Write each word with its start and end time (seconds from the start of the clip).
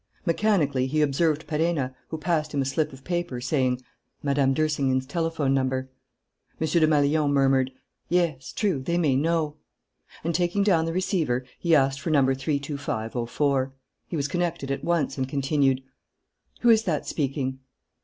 Mechanically 0.25 0.87
he 0.87 1.03
observed 1.03 1.45
Perenna, 1.45 1.93
who 2.07 2.17
passed 2.17 2.55
him 2.55 2.61
a 2.63 2.65
slip 2.65 2.91
of 2.91 3.03
paper, 3.03 3.39
saying: 3.39 3.83
"Mme. 4.23 4.51
d'Ersingen's 4.51 5.05
telephone 5.05 5.53
number." 5.53 5.91
M. 6.59 6.65
Desmalions 6.65 7.31
murmured: 7.31 7.71
"Yes, 8.09 8.51
true, 8.51 8.79
they 8.81 8.97
may 8.97 9.15
know" 9.15 9.57
And, 10.23 10.33
taking 10.33 10.63
down 10.63 10.85
the 10.85 10.91
receiver, 10.93 11.45
he 11.59 11.75
asked 11.75 12.01
for 12.01 12.09
number 12.09 12.33
325.04. 12.33 13.73
He 14.07 14.15
was 14.15 14.27
connected 14.27 14.71
at 14.71 14.83
once 14.83 15.19
and 15.19 15.29
continued: 15.29 15.83
"Who 16.61 16.71
is 16.71 16.81
that 16.85 17.05
speaking?... 17.05 17.59